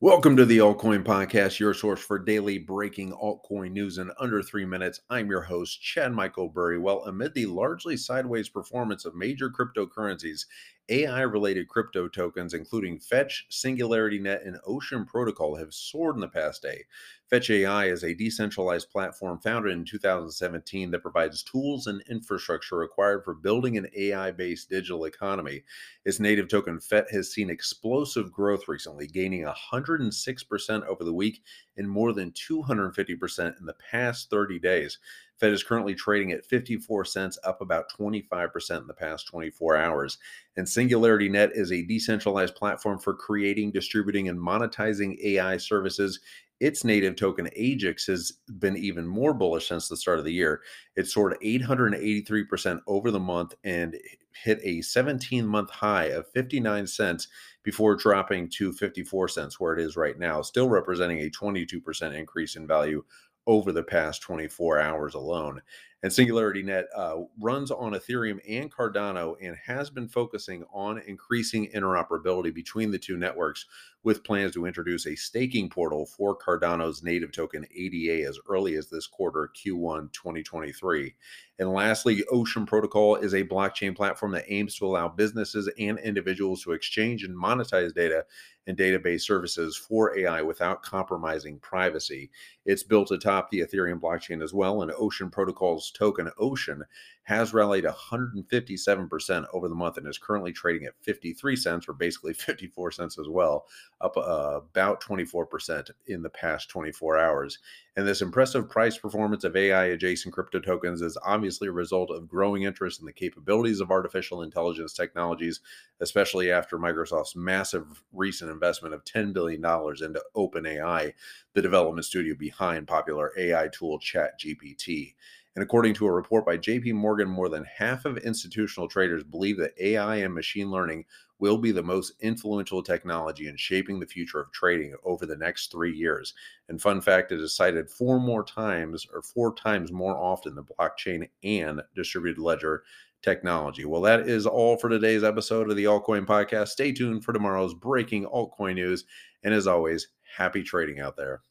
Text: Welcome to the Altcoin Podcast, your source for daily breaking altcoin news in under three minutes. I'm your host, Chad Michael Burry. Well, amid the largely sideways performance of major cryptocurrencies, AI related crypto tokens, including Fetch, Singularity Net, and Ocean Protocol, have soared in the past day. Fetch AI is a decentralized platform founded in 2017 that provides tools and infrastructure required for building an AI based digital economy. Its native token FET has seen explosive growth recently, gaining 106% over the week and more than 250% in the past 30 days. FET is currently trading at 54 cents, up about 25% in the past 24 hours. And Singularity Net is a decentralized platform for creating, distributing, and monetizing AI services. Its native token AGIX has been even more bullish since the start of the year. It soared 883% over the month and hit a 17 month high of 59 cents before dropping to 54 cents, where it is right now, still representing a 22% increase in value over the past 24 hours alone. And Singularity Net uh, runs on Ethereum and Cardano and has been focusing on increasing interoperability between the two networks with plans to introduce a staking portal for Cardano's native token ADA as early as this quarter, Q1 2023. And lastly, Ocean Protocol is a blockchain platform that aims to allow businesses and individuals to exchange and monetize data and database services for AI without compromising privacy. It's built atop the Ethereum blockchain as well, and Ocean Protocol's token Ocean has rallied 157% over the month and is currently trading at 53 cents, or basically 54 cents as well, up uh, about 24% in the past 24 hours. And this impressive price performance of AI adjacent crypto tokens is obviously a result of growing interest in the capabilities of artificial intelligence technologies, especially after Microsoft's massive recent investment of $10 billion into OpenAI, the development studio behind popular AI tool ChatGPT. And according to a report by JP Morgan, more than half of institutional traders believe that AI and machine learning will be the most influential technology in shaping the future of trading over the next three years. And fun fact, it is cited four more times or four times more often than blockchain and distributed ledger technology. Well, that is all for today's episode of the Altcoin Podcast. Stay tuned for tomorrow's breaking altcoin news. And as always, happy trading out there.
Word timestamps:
Welcome 0.00 0.36
to 0.36 0.44
the 0.44 0.58
Altcoin 0.58 1.02
Podcast, 1.02 1.58
your 1.58 1.74
source 1.74 1.98
for 1.98 2.20
daily 2.20 2.56
breaking 2.56 3.10
altcoin 3.10 3.72
news 3.72 3.98
in 3.98 4.12
under 4.20 4.44
three 4.44 4.64
minutes. 4.64 5.00
I'm 5.10 5.28
your 5.28 5.40
host, 5.40 5.82
Chad 5.82 6.12
Michael 6.12 6.48
Burry. 6.50 6.78
Well, 6.78 7.02
amid 7.06 7.34
the 7.34 7.46
largely 7.46 7.96
sideways 7.96 8.48
performance 8.48 9.04
of 9.04 9.16
major 9.16 9.50
cryptocurrencies, 9.50 10.42
AI 10.90 11.20
related 11.22 11.68
crypto 11.68 12.08
tokens, 12.08 12.54
including 12.54 12.98
Fetch, 12.98 13.46
Singularity 13.50 14.18
Net, 14.18 14.42
and 14.44 14.58
Ocean 14.66 15.04
Protocol, 15.04 15.56
have 15.56 15.74
soared 15.74 16.14
in 16.14 16.20
the 16.20 16.28
past 16.28 16.62
day. 16.62 16.84
Fetch 17.28 17.50
AI 17.50 17.86
is 17.86 18.04
a 18.04 18.14
decentralized 18.14 18.90
platform 18.90 19.38
founded 19.40 19.72
in 19.72 19.84
2017 19.84 20.90
that 20.90 21.02
provides 21.02 21.42
tools 21.42 21.86
and 21.86 22.02
infrastructure 22.08 22.76
required 22.76 23.22
for 23.22 23.34
building 23.34 23.76
an 23.76 23.86
AI 23.94 24.30
based 24.30 24.70
digital 24.70 25.04
economy. 25.04 25.62
Its 26.06 26.20
native 26.20 26.48
token 26.48 26.80
FET 26.80 27.06
has 27.10 27.30
seen 27.30 27.50
explosive 27.50 28.32
growth 28.32 28.66
recently, 28.66 29.06
gaining 29.06 29.44
106% 29.44 30.86
over 30.86 31.04
the 31.04 31.12
week 31.12 31.42
and 31.76 31.88
more 31.88 32.14
than 32.14 32.32
250% 32.32 33.60
in 33.60 33.66
the 33.66 33.74
past 33.74 34.30
30 34.30 34.58
days. 34.58 34.98
FET 35.38 35.52
is 35.52 35.62
currently 35.62 35.94
trading 35.94 36.32
at 36.32 36.44
54 36.46 37.04
cents, 37.04 37.38
up 37.44 37.60
about 37.60 37.90
25% 37.98 38.80
in 38.80 38.86
the 38.86 38.94
past 38.94 39.28
24 39.28 39.76
hours. 39.76 40.18
And 40.56 40.68
Singularity 40.68 41.28
Net 41.28 41.50
is 41.54 41.72
a 41.72 41.84
decentralized 41.84 42.56
platform 42.56 42.98
for 42.98 43.14
creating, 43.14 43.70
distributing, 43.70 44.28
and 44.28 44.38
monetizing 44.38 45.18
AI 45.22 45.56
services. 45.56 46.20
Its 46.60 46.82
native 46.82 47.14
token 47.14 47.48
AGIX 47.56 48.04
has 48.08 48.32
been 48.58 48.76
even 48.76 49.06
more 49.06 49.32
bullish 49.32 49.68
since 49.68 49.86
the 49.86 49.96
start 49.96 50.18
of 50.18 50.24
the 50.24 50.32
year. 50.32 50.62
It 50.96 51.06
soared 51.06 51.36
883% 51.40 52.80
over 52.88 53.12
the 53.12 53.20
month 53.20 53.54
and 53.62 53.96
hit 54.42 54.58
a 54.62 54.82
17 54.82 55.46
month 55.46 55.70
high 55.70 56.06
of 56.06 56.28
59 56.32 56.86
cents 56.88 57.28
before 57.62 57.94
dropping 57.94 58.48
to 58.48 58.72
54 58.72 59.28
cents, 59.28 59.60
where 59.60 59.74
it 59.74 59.80
is 59.80 59.96
right 59.96 60.18
now, 60.18 60.42
still 60.42 60.68
representing 60.68 61.20
a 61.20 61.30
22% 61.30 62.14
increase 62.14 62.56
in 62.56 62.66
value 62.66 63.04
over 63.48 63.72
the 63.72 63.82
past 63.82 64.22
24 64.22 64.78
hours 64.78 65.14
alone. 65.14 65.60
And 66.04 66.12
Singularity 66.12 66.62
Net 66.62 66.86
uh, 66.94 67.16
runs 67.40 67.72
on 67.72 67.92
Ethereum 67.92 68.38
and 68.48 68.72
Cardano 68.72 69.34
and 69.42 69.56
has 69.66 69.90
been 69.90 70.06
focusing 70.06 70.62
on 70.72 70.98
increasing 70.98 71.68
interoperability 71.74 72.54
between 72.54 72.92
the 72.92 72.98
two 72.98 73.16
networks 73.16 73.66
with 74.04 74.22
plans 74.22 74.52
to 74.52 74.64
introduce 74.64 75.06
a 75.06 75.16
staking 75.16 75.68
portal 75.68 76.06
for 76.06 76.38
Cardano's 76.38 77.02
native 77.02 77.32
token 77.32 77.66
ADA 77.76 78.28
as 78.28 78.38
early 78.48 78.76
as 78.76 78.88
this 78.88 79.08
quarter, 79.08 79.50
Q1 79.56 80.12
2023. 80.12 81.14
And 81.58 81.72
lastly, 81.72 82.24
Ocean 82.30 82.64
Protocol 82.64 83.16
is 83.16 83.34
a 83.34 83.42
blockchain 83.42 83.96
platform 83.96 84.30
that 84.32 84.44
aims 84.46 84.76
to 84.76 84.86
allow 84.86 85.08
businesses 85.08 85.68
and 85.80 85.98
individuals 85.98 86.62
to 86.62 86.72
exchange 86.72 87.24
and 87.24 87.36
monetize 87.36 87.92
data 87.92 88.24
and 88.68 88.76
database 88.76 89.22
services 89.22 89.76
for 89.76 90.16
AI 90.16 90.42
without 90.42 90.82
compromising 90.82 91.58
privacy. 91.58 92.30
It's 92.64 92.82
built 92.82 93.10
atop 93.10 93.50
the 93.50 93.60
Ethereum 93.60 93.98
blockchain 93.98 94.42
as 94.42 94.54
well, 94.54 94.82
and 94.82 94.92
Ocean 94.92 95.30
Protocol's 95.30 95.87
token 95.90 96.30
Ocean 96.38 96.84
has 97.28 97.52
rallied 97.52 97.84
157% 97.84 99.46
over 99.52 99.68
the 99.68 99.74
month 99.74 99.98
and 99.98 100.08
is 100.08 100.16
currently 100.16 100.50
trading 100.50 100.86
at 100.86 100.94
53 101.02 101.56
cents, 101.56 101.86
or 101.86 101.92
basically 101.92 102.32
54 102.34 102.90
cents 102.90 103.18
as 103.18 103.28
well, 103.28 103.66
up 104.00 104.16
uh, 104.16 104.60
about 104.72 105.02
24% 105.02 105.90
in 106.06 106.22
the 106.22 106.30
past 106.30 106.70
24 106.70 107.18
hours. 107.18 107.58
And 107.96 108.06
this 108.06 108.22
impressive 108.22 108.70
price 108.70 108.96
performance 108.96 109.44
of 109.44 109.56
AI 109.56 109.86
adjacent 109.86 110.32
crypto 110.32 110.58
tokens 110.58 111.02
is 111.02 111.18
obviously 111.22 111.68
a 111.68 111.72
result 111.72 112.10
of 112.10 112.28
growing 112.28 112.62
interest 112.62 113.00
in 113.00 113.04
the 113.04 113.12
capabilities 113.12 113.80
of 113.80 113.90
artificial 113.90 114.40
intelligence 114.40 114.94
technologies, 114.94 115.60
especially 116.00 116.50
after 116.50 116.78
Microsoft's 116.78 117.36
massive 117.36 118.02
recent 118.12 118.50
investment 118.50 118.94
of 118.94 119.04
$10 119.04 119.34
billion 119.34 119.62
into 119.62 120.22
OpenAI, 120.34 121.12
the 121.52 121.60
development 121.60 122.06
studio 122.06 122.34
behind 122.38 122.86
popular 122.86 123.32
AI 123.36 123.68
tool 123.68 123.98
ChatGPT. 123.98 125.14
And 125.58 125.64
according 125.64 125.94
to 125.94 126.06
a 126.06 126.12
report 126.12 126.46
by 126.46 126.56
JP 126.56 126.92
Morgan, 126.94 127.28
more 127.28 127.48
than 127.48 127.64
half 127.64 128.04
of 128.04 128.16
institutional 128.18 128.86
traders 128.86 129.24
believe 129.24 129.58
that 129.58 129.74
AI 129.80 130.18
and 130.18 130.32
machine 130.32 130.70
learning 130.70 131.04
will 131.40 131.58
be 131.58 131.72
the 131.72 131.82
most 131.82 132.12
influential 132.20 132.80
technology 132.80 133.48
in 133.48 133.56
shaping 133.56 133.98
the 133.98 134.06
future 134.06 134.38
of 134.38 134.52
trading 134.52 134.94
over 135.02 135.26
the 135.26 135.36
next 135.36 135.72
three 135.72 135.92
years. 135.92 136.32
And 136.68 136.80
fun 136.80 137.00
fact, 137.00 137.32
it 137.32 137.40
is 137.40 137.56
cited 137.56 137.90
four 137.90 138.20
more 138.20 138.44
times 138.44 139.04
or 139.12 139.20
four 139.20 139.52
times 139.52 139.90
more 139.90 140.16
often 140.16 140.54
than 140.54 140.64
blockchain 140.78 141.28
and 141.42 141.82
distributed 141.96 142.40
ledger 142.40 142.84
technology. 143.20 143.84
Well, 143.84 144.02
that 144.02 144.28
is 144.28 144.46
all 144.46 144.76
for 144.76 144.88
today's 144.88 145.24
episode 145.24 145.68
of 145.68 145.76
the 145.76 145.86
Altcoin 145.86 146.24
Podcast. 146.24 146.68
Stay 146.68 146.92
tuned 146.92 147.24
for 147.24 147.32
tomorrow's 147.32 147.74
breaking 147.74 148.26
altcoin 148.26 148.76
news. 148.76 149.06
And 149.42 149.52
as 149.52 149.66
always, 149.66 150.06
happy 150.36 150.62
trading 150.62 151.00
out 151.00 151.16
there. 151.16 151.42